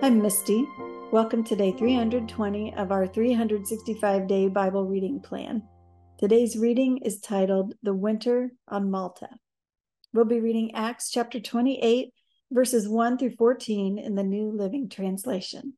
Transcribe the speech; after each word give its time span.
I'm 0.00 0.22
Misty. 0.22 0.64
Welcome 1.10 1.42
to 1.42 1.56
day 1.56 1.72
320 1.72 2.72
of 2.74 2.92
our 2.92 3.04
365 3.08 4.28
day 4.28 4.46
Bible 4.46 4.86
reading 4.86 5.18
plan. 5.18 5.64
Today's 6.20 6.56
reading 6.56 6.98
is 6.98 7.18
titled 7.18 7.74
The 7.82 7.92
Winter 7.92 8.52
on 8.68 8.92
Malta. 8.92 9.28
We'll 10.12 10.24
be 10.24 10.38
reading 10.38 10.72
Acts 10.76 11.10
chapter 11.10 11.40
28, 11.40 12.14
verses 12.52 12.88
1 12.88 13.18
through 13.18 13.32
14 13.32 13.98
in 13.98 14.14
the 14.14 14.22
New 14.22 14.52
Living 14.52 14.88
Translation. 14.88 15.74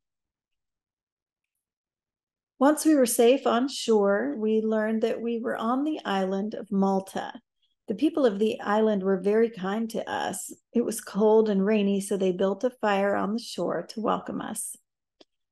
Once 2.59 2.84
we 2.84 2.95
were 2.95 3.06
safe 3.06 3.46
on 3.46 3.68
shore, 3.68 4.34
we 4.37 4.60
learned 4.60 5.00
that 5.00 5.23
we 5.23 5.38
were 5.38 5.56
on 5.56 5.82
the 5.82 5.98
island 6.05 6.52
of 6.52 6.70
Malta. 6.70 7.41
The 7.91 7.96
people 7.96 8.25
of 8.25 8.38
the 8.38 8.61
island 8.61 9.02
were 9.02 9.18
very 9.18 9.50
kind 9.50 9.91
to 9.91 10.09
us. 10.09 10.52
It 10.73 10.84
was 10.84 11.00
cold 11.00 11.48
and 11.48 11.66
rainy, 11.66 12.01
so 12.01 12.16
they 12.16 12.30
built 12.30 12.62
a 12.62 12.70
fire 12.70 13.16
on 13.16 13.33
the 13.33 13.41
shore 13.41 13.84
to 13.88 14.01
welcome 14.01 14.41
us. 14.41 14.77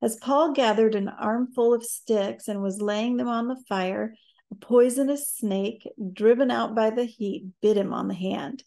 As 0.01 0.15
Paul 0.15 0.53
gathered 0.53 0.95
an 0.95 1.09
armful 1.09 1.75
of 1.75 1.85
sticks 1.85 2.47
and 2.47 2.63
was 2.63 2.81
laying 2.81 3.17
them 3.17 3.27
on 3.27 3.49
the 3.49 3.61
fire, 3.69 4.15
a 4.53 4.55
poisonous 4.55 5.29
snake, 5.29 5.89
driven 6.13 6.53
out 6.53 6.77
by 6.77 6.91
the 6.91 7.07
heat, 7.07 7.49
bit 7.61 7.77
him 7.77 7.93
on 7.93 8.07
the 8.07 8.15
hand. 8.15 8.63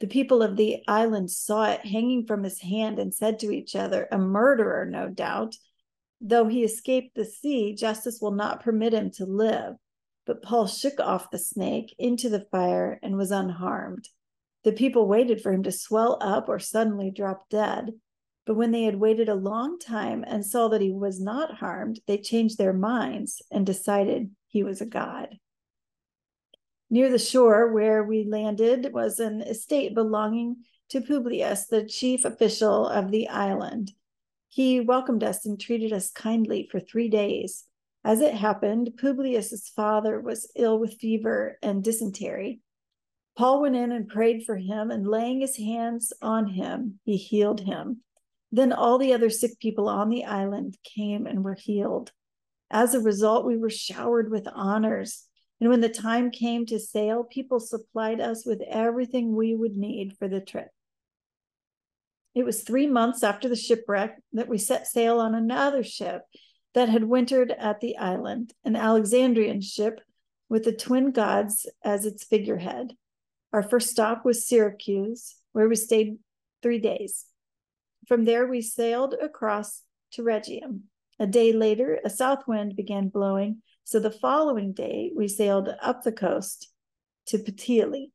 The 0.00 0.06
people 0.06 0.42
of 0.42 0.58
the 0.58 0.82
island 0.86 1.30
saw 1.30 1.70
it 1.70 1.80
hanging 1.80 2.26
from 2.26 2.44
his 2.44 2.60
hand 2.60 2.98
and 2.98 3.14
said 3.14 3.38
to 3.38 3.50
each 3.50 3.74
other, 3.74 4.06
A 4.12 4.18
murderer, 4.18 4.84
no 4.84 5.08
doubt. 5.08 5.56
Though 6.20 6.46
he 6.46 6.62
escaped 6.62 7.14
the 7.14 7.24
sea, 7.24 7.74
justice 7.74 8.18
will 8.20 8.32
not 8.32 8.62
permit 8.62 8.92
him 8.92 9.10
to 9.12 9.24
live. 9.24 9.76
But 10.26 10.42
Paul 10.42 10.66
shook 10.66 11.00
off 11.00 11.30
the 11.30 11.38
snake 11.38 11.94
into 11.98 12.28
the 12.28 12.46
fire 12.50 12.98
and 13.02 13.16
was 13.16 13.30
unharmed. 13.30 14.08
The 14.62 14.72
people 14.72 15.06
waited 15.06 15.42
for 15.42 15.52
him 15.52 15.62
to 15.64 15.72
swell 15.72 16.18
up 16.20 16.48
or 16.48 16.58
suddenly 16.58 17.10
drop 17.10 17.48
dead. 17.50 17.92
But 18.46 18.54
when 18.54 18.72
they 18.72 18.84
had 18.84 19.00
waited 19.00 19.28
a 19.28 19.34
long 19.34 19.78
time 19.78 20.24
and 20.26 20.44
saw 20.44 20.68
that 20.68 20.80
he 20.80 20.90
was 20.90 21.20
not 21.20 21.56
harmed, 21.56 22.00
they 22.06 22.18
changed 22.18 22.58
their 22.58 22.72
minds 22.72 23.42
and 23.50 23.66
decided 23.66 24.30
he 24.46 24.62
was 24.62 24.80
a 24.80 24.86
god. 24.86 25.38
Near 26.90 27.10
the 27.10 27.18
shore 27.18 27.72
where 27.72 28.04
we 28.04 28.24
landed 28.24 28.92
was 28.92 29.18
an 29.18 29.42
estate 29.42 29.94
belonging 29.94 30.56
to 30.90 31.00
Publius, 31.00 31.66
the 31.66 31.84
chief 31.84 32.24
official 32.24 32.86
of 32.86 33.10
the 33.10 33.28
island. 33.28 33.92
He 34.48 34.80
welcomed 34.80 35.24
us 35.24 35.44
and 35.44 35.60
treated 35.60 35.92
us 35.92 36.10
kindly 36.10 36.68
for 36.70 36.78
three 36.78 37.08
days. 37.08 37.64
As 38.04 38.20
it 38.20 38.34
happened, 38.34 38.98
Publius's 39.00 39.70
father 39.70 40.20
was 40.20 40.52
ill 40.54 40.78
with 40.78 40.98
fever 40.98 41.58
and 41.62 41.82
dysentery. 41.82 42.60
Paul 43.36 43.62
went 43.62 43.76
in 43.76 43.92
and 43.92 44.06
prayed 44.06 44.44
for 44.44 44.56
him, 44.56 44.90
and 44.90 45.08
laying 45.08 45.40
his 45.40 45.56
hands 45.56 46.12
on 46.20 46.48
him, 46.48 47.00
he 47.04 47.16
healed 47.16 47.60
him. 47.60 48.02
Then 48.52 48.72
all 48.72 48.98
the 48.98 49.14
other 49.14 49.30
sick 49.30 49.58
people 49.58 49.88
on 49.88 50.10
the 50.10 50.26
island 50.26 50.76
came 50.84 51.26
and 51.26 51.42
were 51.42 51.54
healed. 51.54 52.12
As 52.70 52.94
a 52.94 53.00
result, 53.00 53.46
we 53.46 53.56
were 53.56 53.70
showered 53.70 54.30
with 54.30 54.46
honors. 54.54 55.24
And 55.60 55.70
when 55.70 55.80
the 55.80 55.88
time 55.88 56.30
came 56.30 56.66
to 56.66 56.78
sail, 56.78 57.24
people 57.24 57.58
supplied 57.58 58.20
us 58.20 58.44
with 58.44 58.60
everything 58.68 59.34
we 59.34 59.54
would 59.54 59.76
need 59.76 60.16
for 60.18 60.28
the 60.28 60.40
trip. 60.40 60.68
It 62.34 62.44
was 62.44 62.62
three 62.62 62.86
months 62.86 63.22
after 63.22 63.48
the 63.48 63.56
shipwreck 63.56 64.20
that 64.34 64.48
we 64.48 64.58
set 64.58 64.86
sail 64.86 65.20
on 65.20 65.34
another 65.34 65.82
ship 65.82 66.22
that 66.74 66.88
had 66.88 67.04
wintered 67.04 67.52
at 67.52 67.80
the 67.80 67.96
island, 67.96 68.52
an 68.64 68.76
Alexandrian 68.76 69.60
ship 69.60 70.00
with 70.48 70.64
the 70.64 70.72
twin 70.72 71.12
gods 71.12 71.66
as 71.82 72.04
its 72.04 72.24
figurehead. 72.24 72.96
Our 73.52 73.62
first 73.62 73.90
stop 73.90 74.24
was 74.24 74.46
Syracuse, 74.46 75.36
where 75.52 75.68
we 75.68 75.76
stayed 75.76 76.18
three 76.62 76.80
days. 76.80 77.26
From 78.06 78.24
there, 78.24 78.46
we 78.46 78.60
sailed 78.60 79.14
across 79.22 79.82
to 80.12 80.22
Rhegium. 80.22 80.82
A 81.18 81.26
day 81.26 81.52
later, 81.52 82.00
a 82.04 82.10
south 82.10 82.46
wind 82.46 82.74
began 82.76 83.08
blowing, 83.08 83.62
so 83.84 84.00
the 84.00 84.10
following 84.10 84.72
day, 84.72 85.12
we 85.14 85.28
sailed 85.28 85.68
up 85.80 86.02
the 86.02 86.12
coast 86.12 86.70
to 87.26 87.38
Puteoli. 87.38 88.10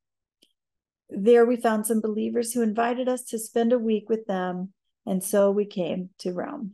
There, 1.09 1.45
we 1.45 1.55
found 1.55 1.87
some 1.87 2.01
believers 2.01 2.53
who 2.53 2.61
invited 2.61 3.07
us 3.07 3.23
to 3.25 3.39
spend 3.39 3.71
a 3.71 3.79
week 3.79 4.09
with 4.09 4.25
them, 4.27 4.73
and 5.05 5.23
so 5.23 5.49
we 5.49 5.65
came 5.65 6.09
to 6.19 6.33
Rome. 6.33 6.73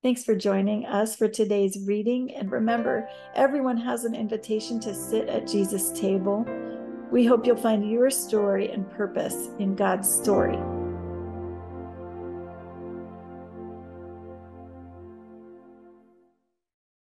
Thanks 0.00 0.22
for 0.22 0.36
joining 0.36 0.86
us 0.86 1.16
for 1.16 1.26
today's 1.26 1.84
reading. 1.84 2.32
And 2.36 2.52
remember, 2.52 3.08
everyone 3.34 3.76
has 3.78 4.04
an 4.04 4.14
invitation 4.14 4.78
to 4.80 4.94
sit 4.94 5.28
at 5.28 5.48
Jesus' 5.48 5.90
table. 5.90 6.46
We 7.10 7.26
hope 7.26 7.44
you'll 7.44 7.56
find 7.56 7.90
your 7.90 8.08
story 8.08 8.70
and 8.70 8.88
purpose 8.88 9.48
in 9.58 9.74
God's 9.74 10.08
story. 10.08 10.56